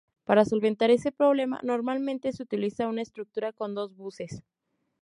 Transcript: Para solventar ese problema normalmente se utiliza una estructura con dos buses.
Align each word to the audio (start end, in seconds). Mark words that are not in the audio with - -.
Para 0.25 0.45
solventar 0.45 0.89
ese 0.89 1.11
problema 1.11 1.59
normalmente 1.61 2.31
se 2.31 2.41
utiliza 2.41 2.87
una 2.87 3.03
estructura 3.03 3.53
con 3.53 3.75
dos 3.75 3.95
buses. 3.95 4.41